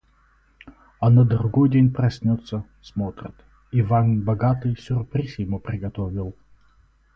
А 0.99 1.09
на 1.11 1.25
другой 1.25 1.69
день 1.69 1.91
проснется— 1.93 2.63
смотрит, 2.81 3.35
Иван 3.71 4.21
Богатый 4.23 4.75
сюрприз 4.75 5.37
ему 5.37 5.59
приготовил 5.59 6.35